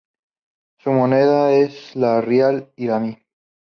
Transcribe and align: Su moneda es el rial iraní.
Su 0.79 0.89
moneda 0.93 1.51
es 1.53 1.95
el 1.95 2.23
rial 2.23 2.71
iraní. 2.75 3.19